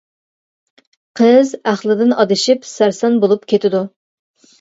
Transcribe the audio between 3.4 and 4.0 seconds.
كېتىدۇ.